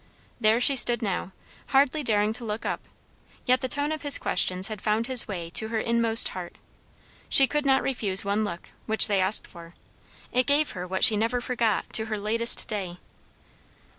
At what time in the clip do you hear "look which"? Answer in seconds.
8.43-9.07